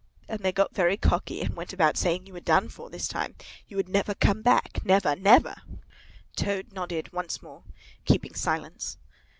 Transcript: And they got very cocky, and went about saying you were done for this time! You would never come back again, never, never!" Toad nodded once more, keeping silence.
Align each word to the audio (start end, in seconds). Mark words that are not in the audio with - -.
And 0.27 0.39
they 0.39 0.51
got 0.51 0.73
very 0.73 0.97
cocky, 0.97 1.41
and 1.41 1.55
went 1.55 1.73
about 1.73 1.95
saying 1.95 2.25
you 2.25 2.33
were 2.33 2.39
done 2.39 2.69
for 2.69 2.89
this 2.89 3.07
time! 3.07 3.35
You 3.67 3.77
would 3.77 3.87
never 3.87 4.15
come 4.15 4.41
back 4.41 4.77
again, 4.79 4.87
never, 4.87 5.15
never!" 5.15 5.53
Toad 6.35 6.73
nodded 6.73 7.13
once 7.13 7.43
more, 7.43 7.61
keeping 8.03 8.33
silence. 8.33 8.97